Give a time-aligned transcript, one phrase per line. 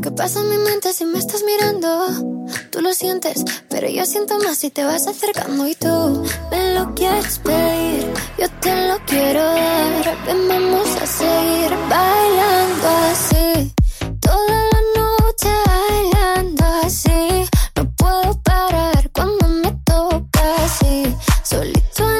[0.00, 4.06] Lo que pasa en mi mente si me estás mirando, tú lo sientes, pero yo
[4.06, 8.98] siento más si te vas acercando y tú me lo quieres pedir, yo te lo
[9.04, 13.74] quiero dar, ven vamos a seguir bailando así,
[14.22, 22.19] toda la noche bailando así, no puedo parar cuando me toca así, solito en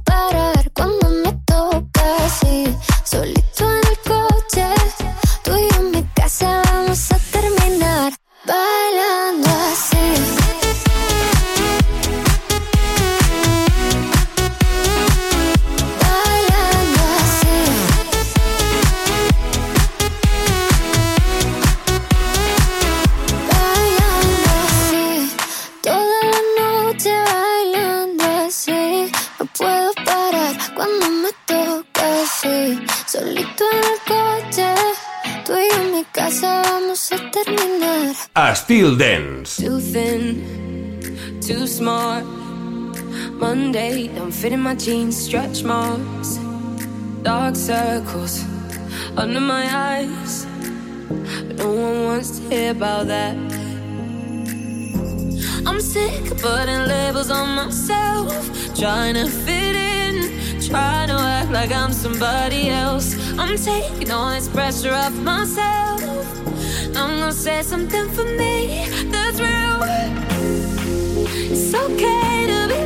[44.41, 46.39] fit in my jeans, stretch marks.
[47.21, 48.43] Dark circles
[49.15, 50.47] under my eyes.
[51.59, 53.35] No one wants to hear about that.
[55.67, 58.33] I'm sick of putting labels on myself.
[58.75, 63.07] Trying to fit in, trying to act like I'm somebody else.
[63.37, 66.01] I'm taking all this pressure off myself.
[66.97, 69.77] I'm gonna say something for me that's real.
[71.53, 72.80] It's okay to be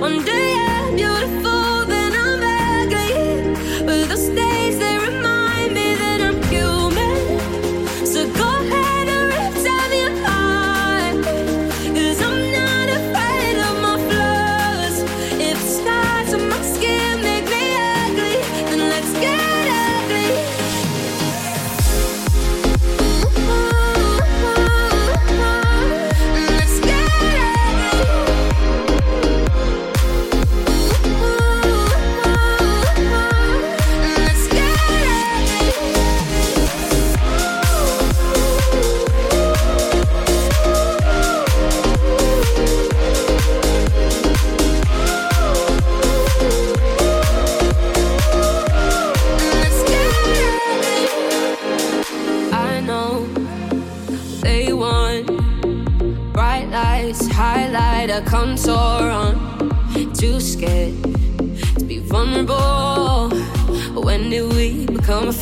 [0.00, 0.37] One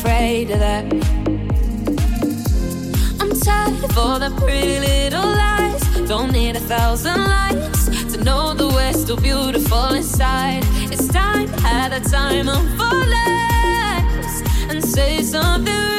[0.07, 0.85] afraid of that?
[3.19, 5.83] I'm tired of all the pretty little lies.
[6.07, 10.63] Don't need a thousand lights to know that we're still beautiful inside.
[10.93, 15.96] It's time have the time of our lives and say something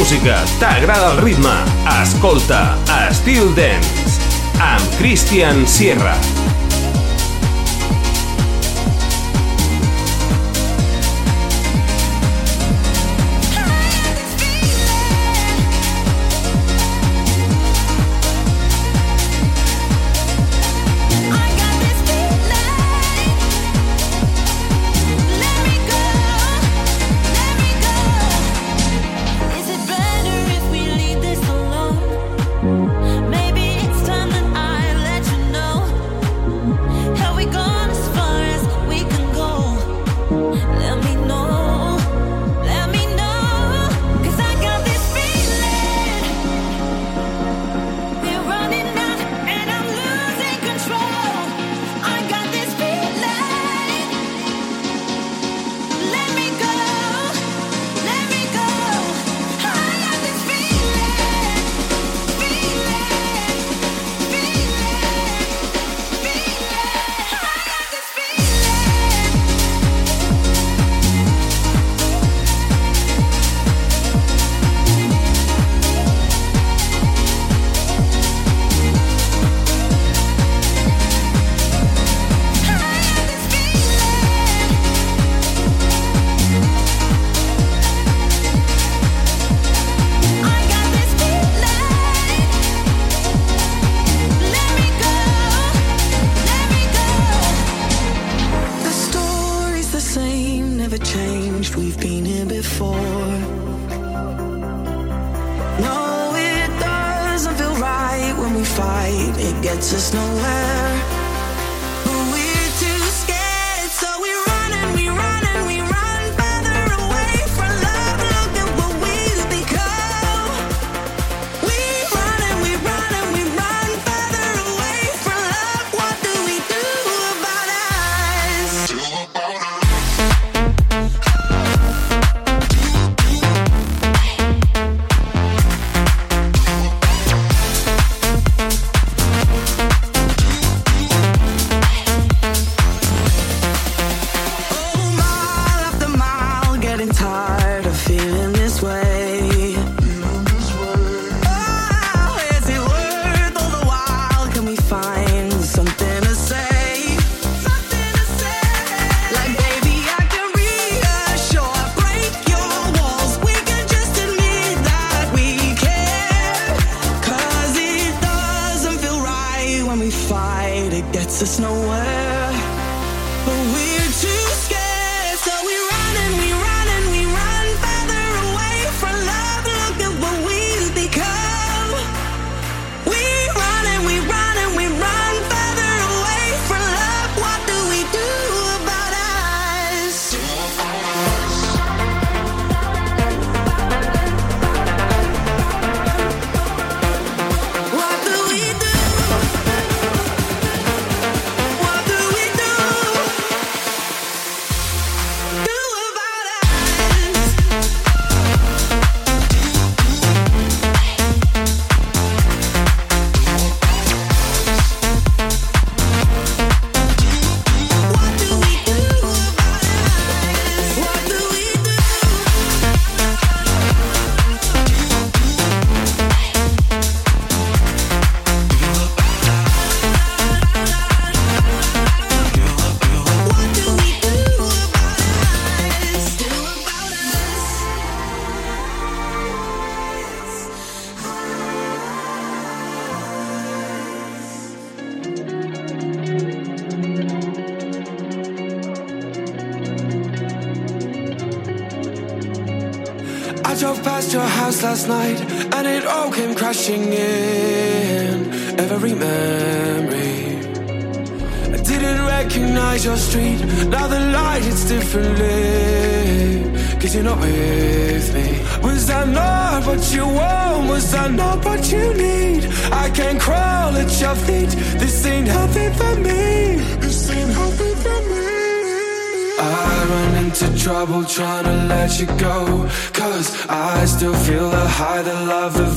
[0.00, 1.52] música, t'agrada el ritme,
[2.00, 2.78] escolta
[3.10, 4.16] Estil Dance
[4.56, 6.39] amb Christian Sierra.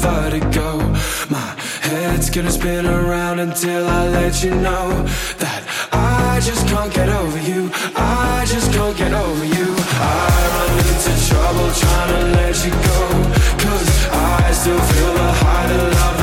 [0.04, 0.70] far to go.
[1.30, 1.50] My
[1.88, 4.86] head's gonna spin around until I let you know
[5.44, 7.72] That I just can't get over you.
[7.96, 9.70] I just can't get over you.
[10.20, 13.02] I run into trouble trying to let you go.
[13.64, 16.23] Cause I still feel the high, of love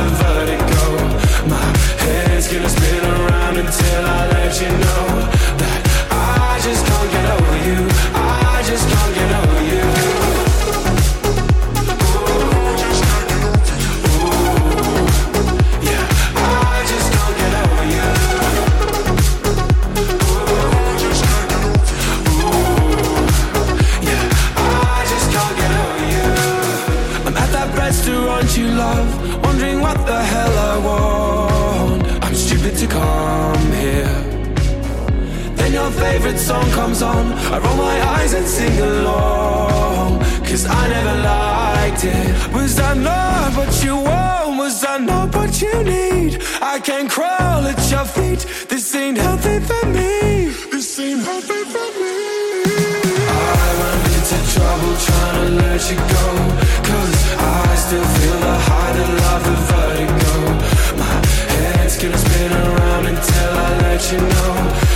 [36.11, 37.25] favorite song comes on,
[37.55, 40.19] I roll my eyes and sing along.
[40.49, 42.52] Cause I never liked it.
[42.52, 44.59] Was I not what you want?
[44.59, 46.33] Was I not what you need?
[46.61, 48.40] I can't crawl at your feet.
[48.71, 50.50] This ain't healthy for me.
[50.73, 52.19] This ain't healthy for me.
[53.62, 56.26] I went into trouble trying to let you go.
[56.90, 57.19] Cause
[57.62, 60.35] I still feel the height of love and vertigo.
[61.02, 61.14] My
[61.55, 64.90] head's gonna spin around until I let you know.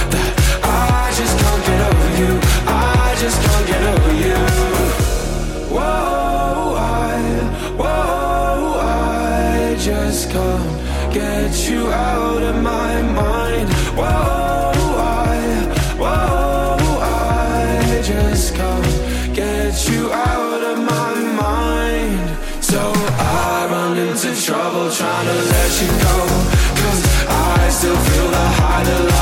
[25.74, 26.26] let you go.
[26.82, 29.13] Cause I still feel the high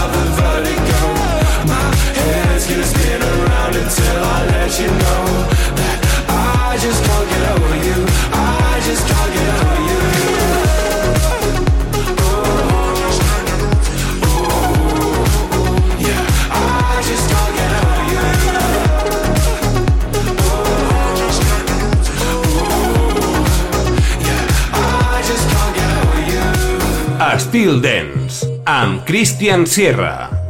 [27.62, 30.41] Still Dance amb Christian Sierra.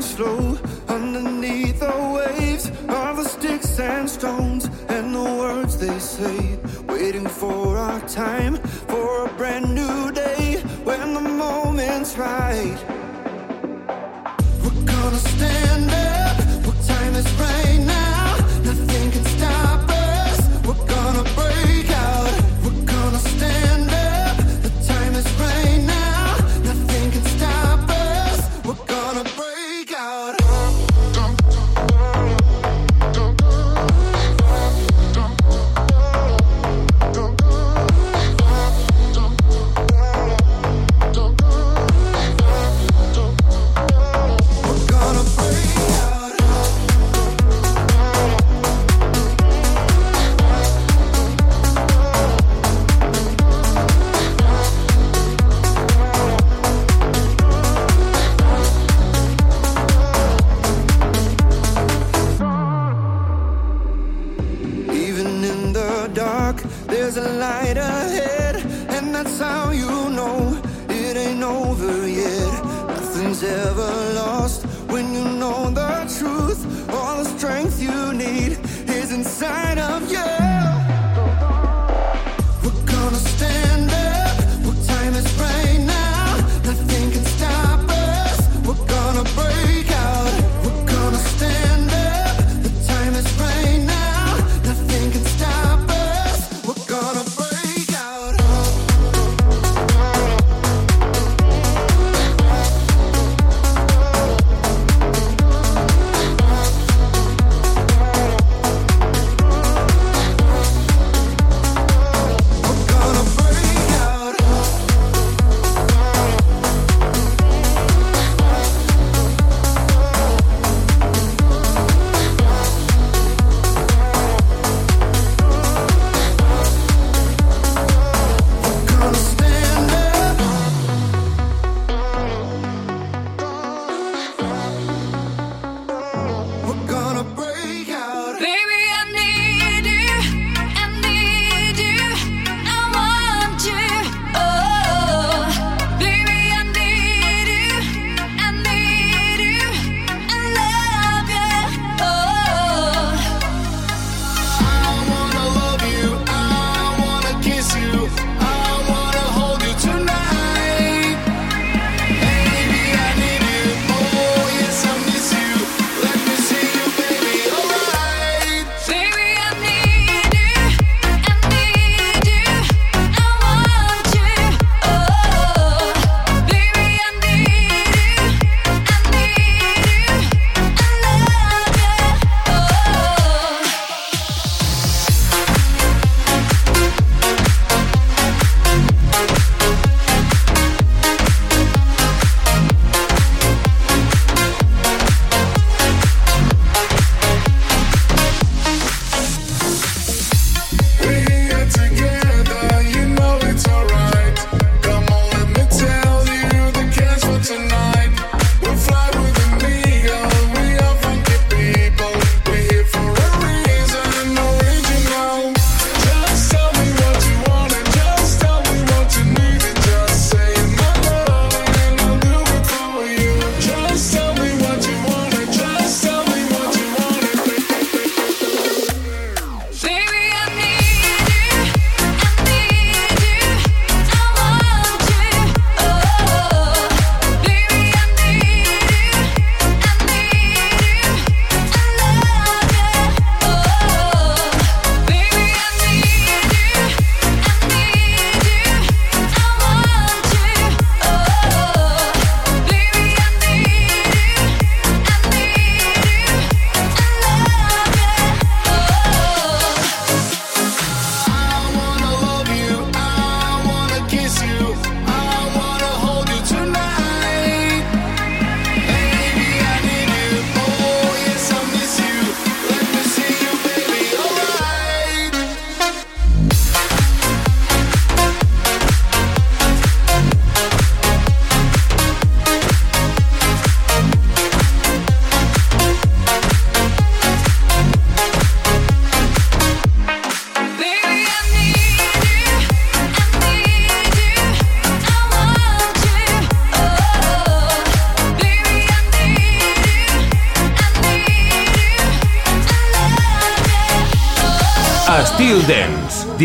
[0.00, 0.58] slow.
[0.88, 7.76] Underneath the waves of the sticks and stones and the words they say, waiting for
[7.76, 8.58] our time.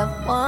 [0.00, 0.39] 的我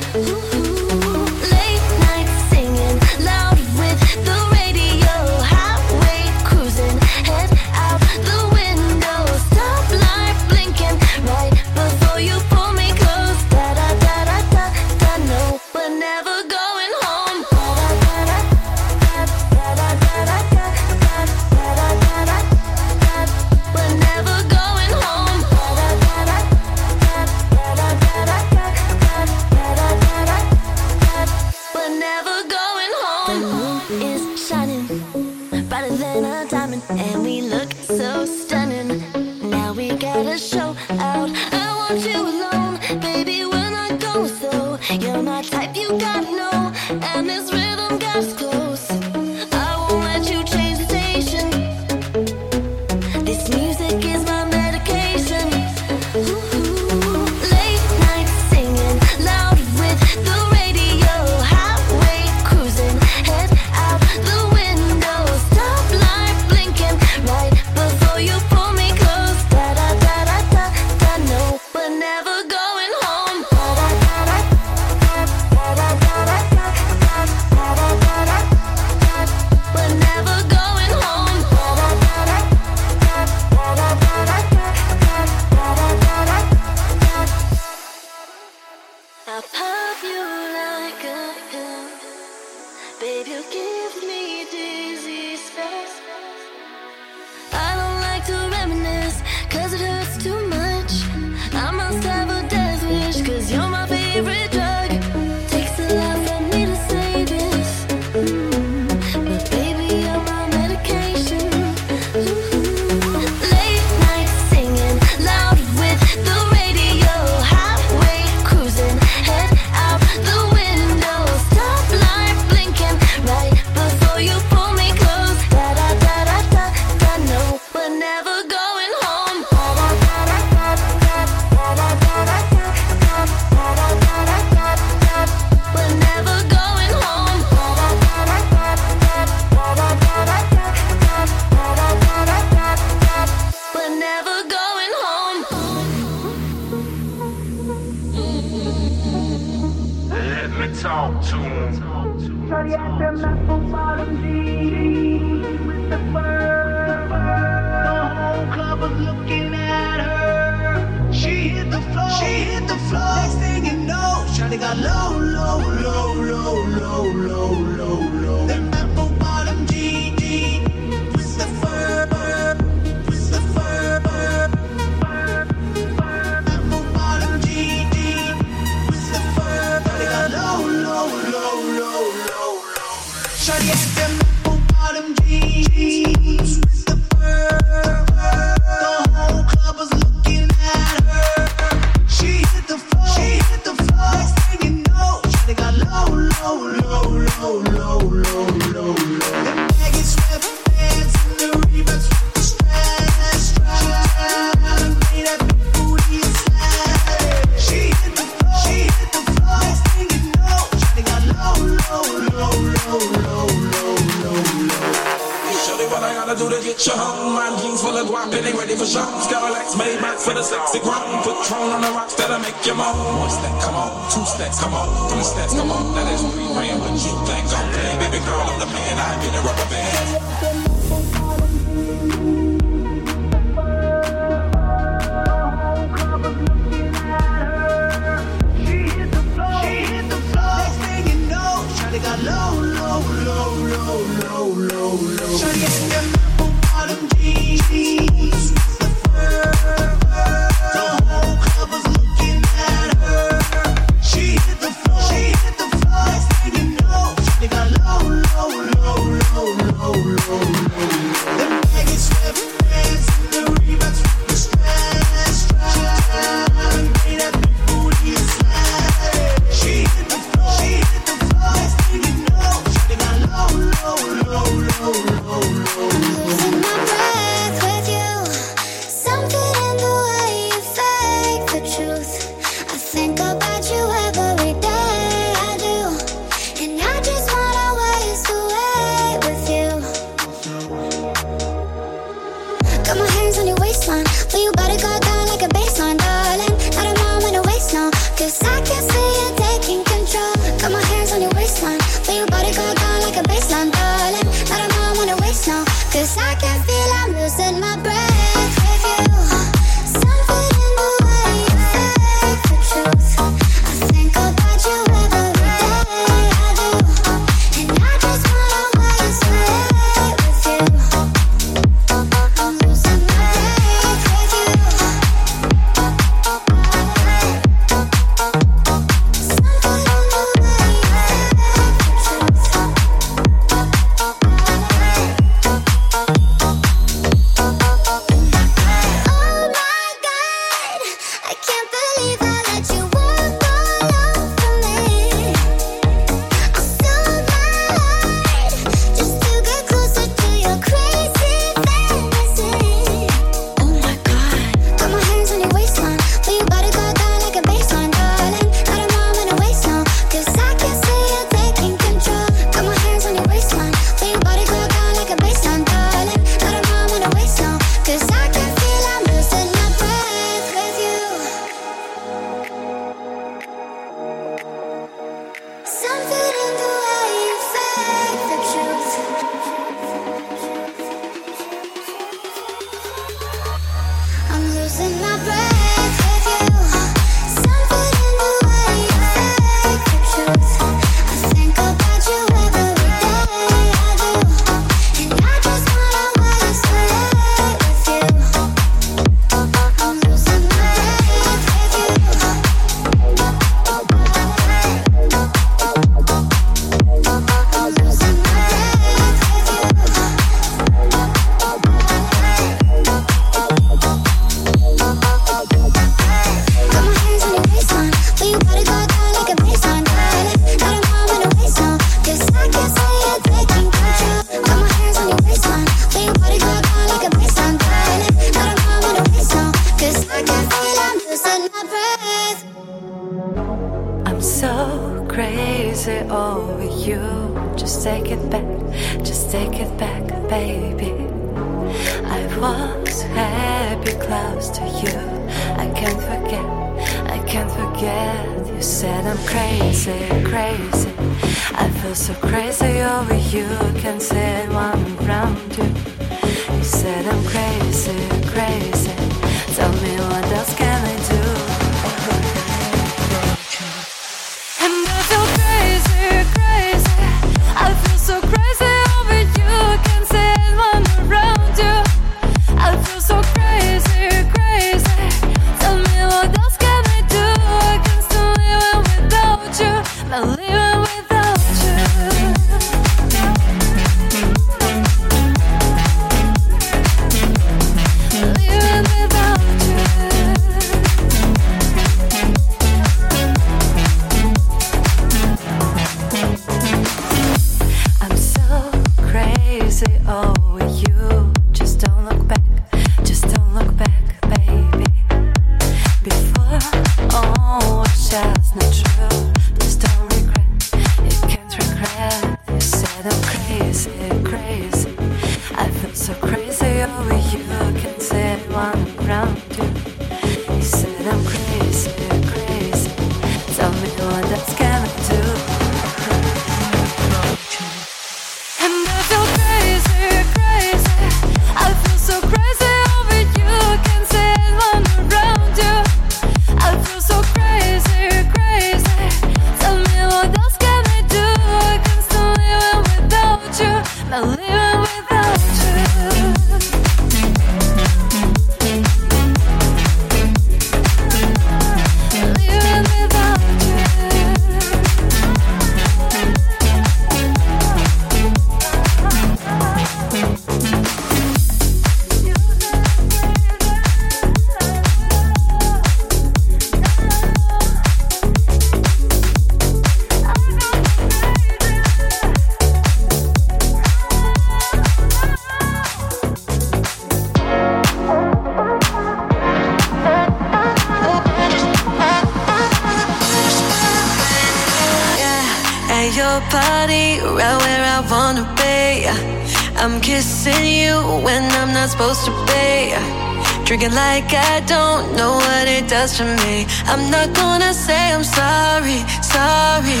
[596.02, 596.66] question me.
[596.90, 600.00] I'm not gonna say I'm sorry, sorry.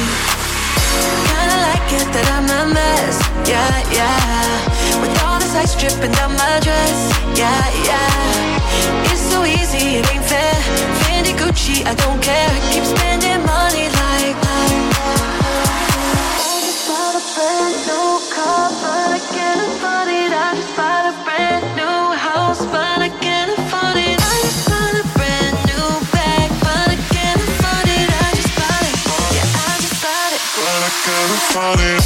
[1.30, 4.98] Kinda like it that I'm a mess, yeah, yeah.
[5.00, 6.98] With all this ice dripping down my dress,
[7.38, 9.12] yeah, yeah.
[9.12, 10.56] It's so easy, it ain't fair.
[11.02, 12.41] Fendi Gucci, I don't care
[31.04, 31.98] California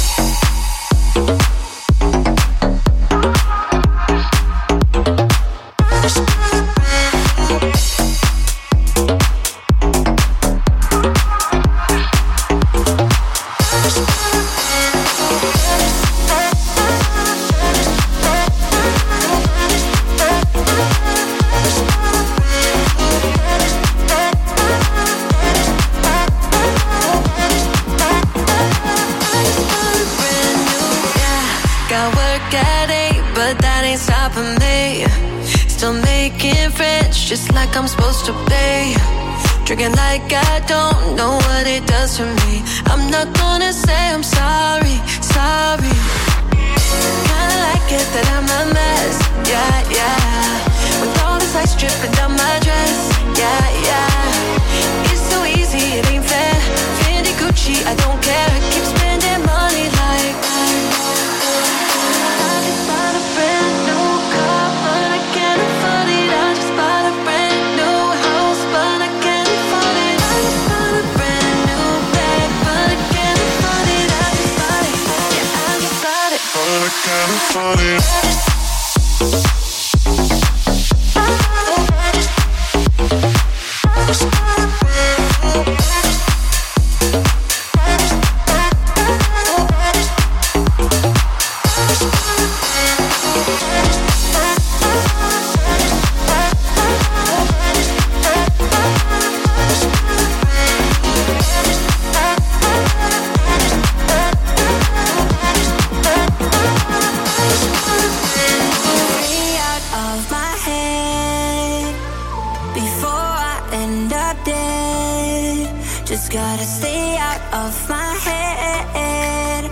[116.29, 119.63] Gotta stay out of my head,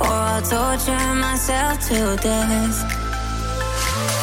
[0.00, 2.78] oh, or I'll torture myself to death.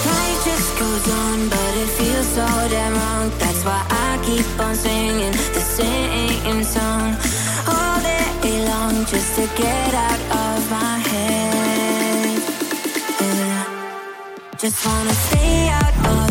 [0.07, 3.29] Life just goes on, but it feels so damn wrong.
[3.37, 7.15] That's why I keep on singing the same song
[7.67, 12.41] all day long, just to get out of my head.
[13.19, 13.65] Yeah.
[14.57, 16.30] Just wanna stay out of.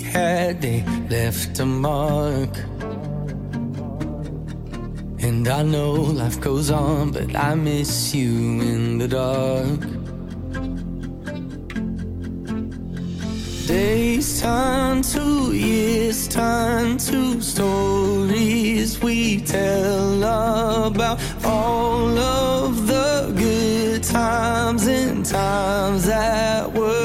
[0.00, 2.56] had, they left a mark.
[5.22, 9.80] And I know life goes on, but I miss you in the dark.
[13.66, 20.24] Days turn to years, turn to stories we tell
[20.86, 26.99] about all of the good times and times that were.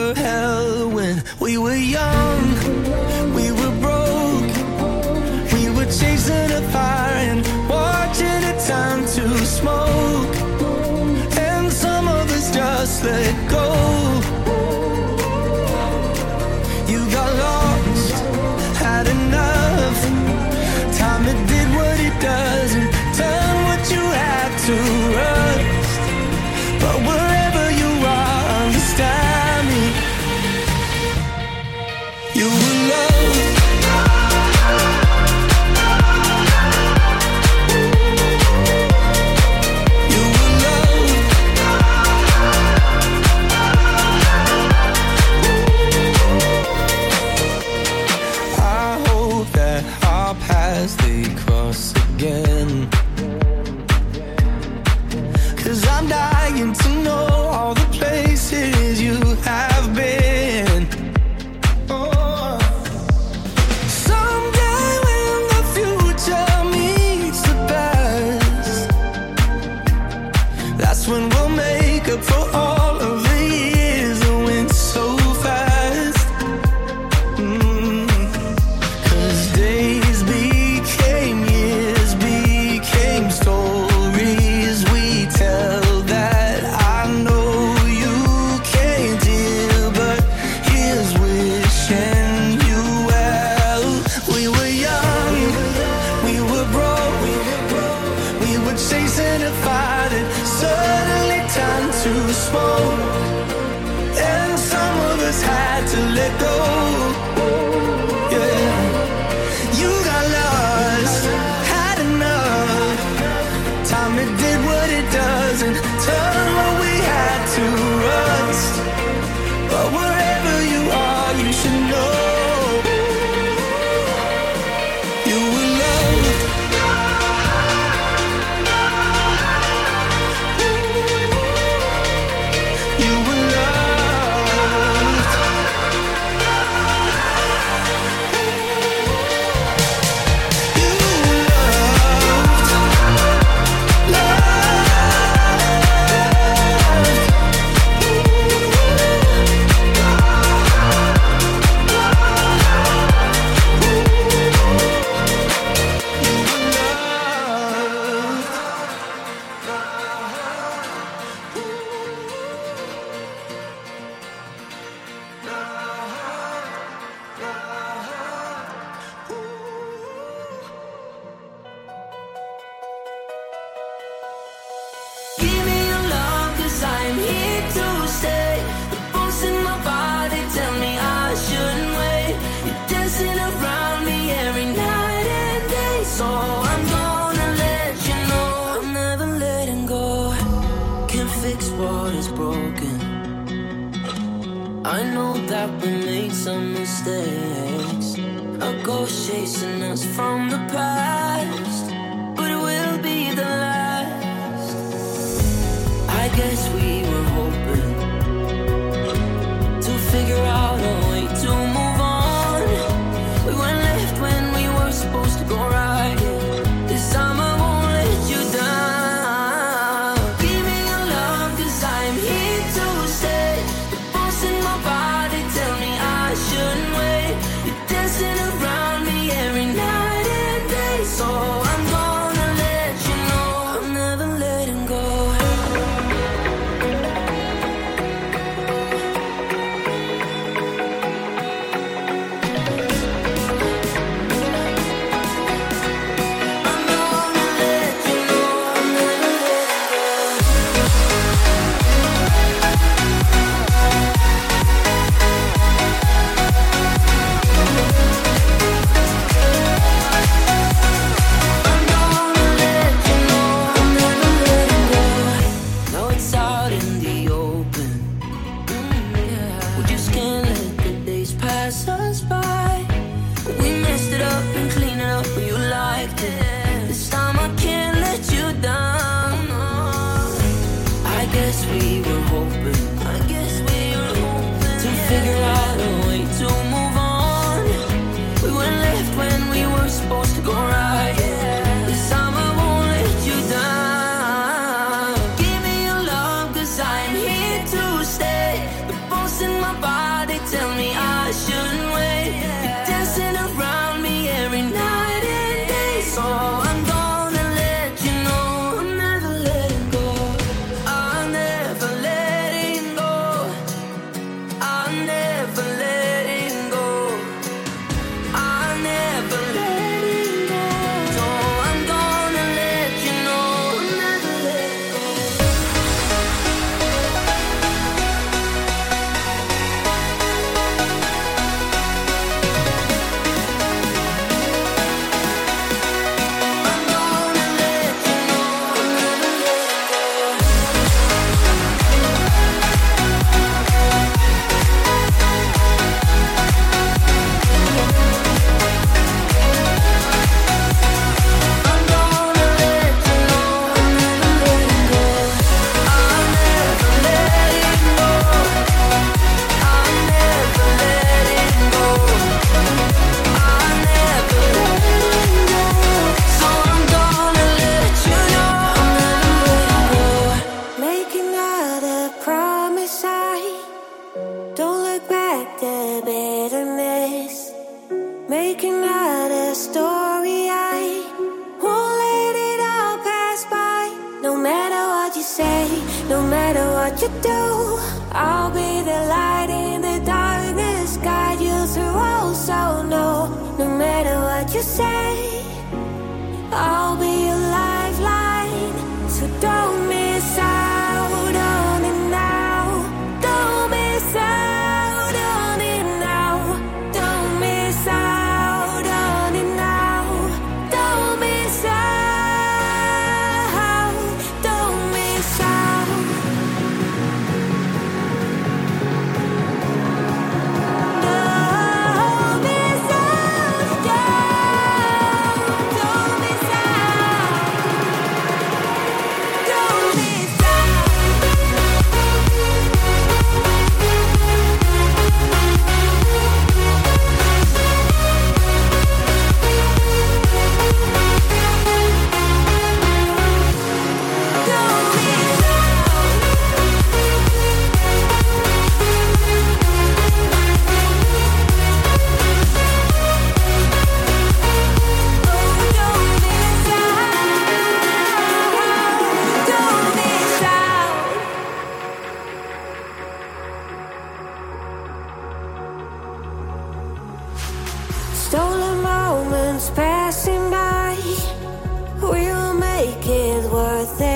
[474.02, 474.15] It.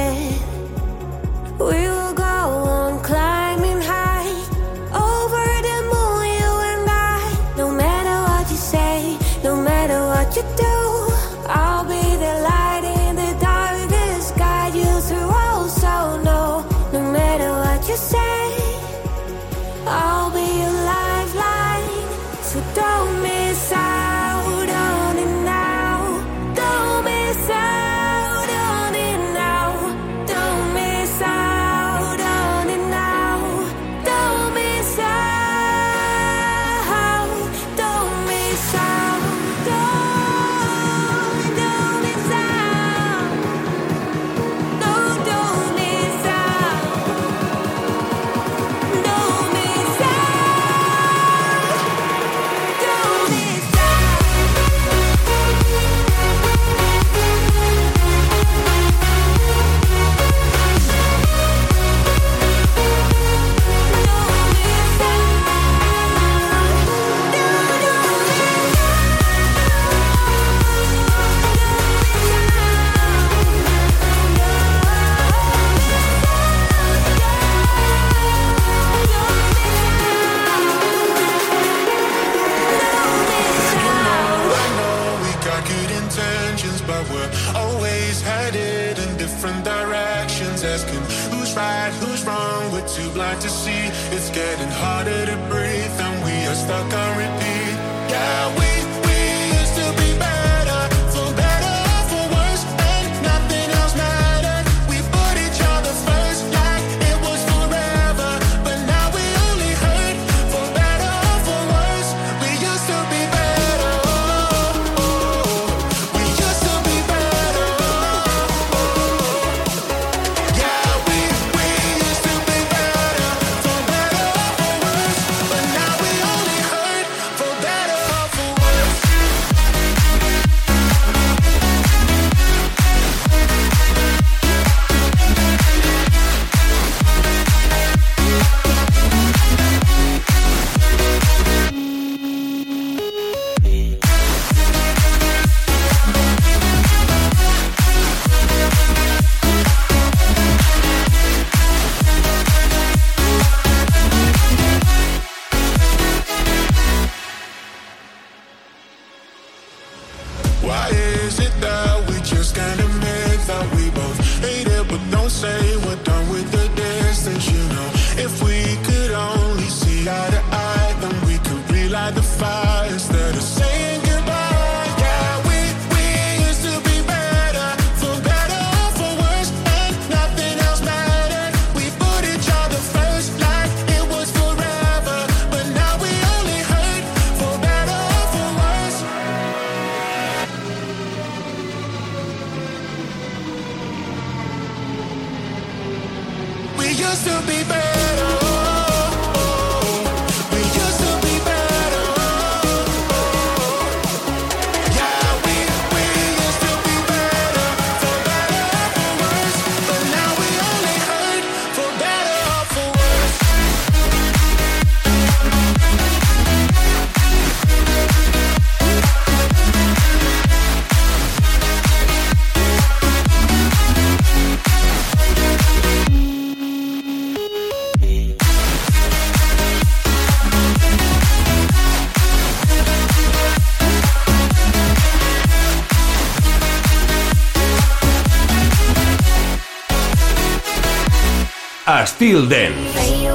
[242.09, 243.28] Styl Dance.